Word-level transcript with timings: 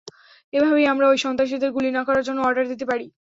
এভাবেই 0.53 0.85
আমরা 0.87 1.05
ওই 1.07 1.17
সন্ত্রাসীদের 1.17 1.69
গুলি 1.71 1.89
না 1.93 2.01
করার 2.07 2.25
জন্য 2.27 2.39
অর্ডার 2.41 2.65
দিতে 2.71 2.85
পারি। 2.89 3.05